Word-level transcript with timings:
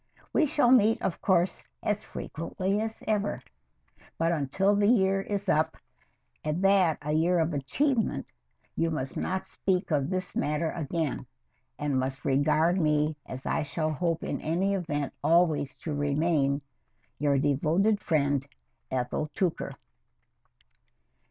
We 0.33 0.47
shall 0.47 0.71
meet, 0.71 0.99
of 1.03 1.21
course, 1.21 1.69
as 1.83 2.03
frequently 2.03 2.81
as 2.81 3.03
ever, 3.07 3.39
but 4.17 4.31
until 4.31 4.75
the 4.75 4.87
year 4.87 5.21
is 5.21 5.47
up, 5.47 5.77
and 6.43 6.63
that 6.63 6.97
a 7.03 7.11
year 7.13 7.37
of 7.37 7.53
achievement, 7.53 8.31
you 8.75 8.89
must 8.89 9.15
not 9.15 9.45
speak 9.45 9.91
of 9.91 10.09
the 10.09 10.33
matter 10.35 10.71
again, 10.71 11.27
and 11.77 11.99
must 11.99 12.25
regard 12.25 12.81
me 12.81 13.15
as 13.27 13.45
I 13.45 13.61
shall 13.61 13.91
hope 13.93 14.23
in 14.23 14.41
any 14.41 14.73
event 14.73 15.13
always 15.23 15.75
to 15.75 15.93
remain, 15.93 16.63
Your 17.19 17.37
devoted 17.37 17.99
friend, 18.01 18.43
ETHEL 18.89 19.27
TOOKER. 19.35 19.75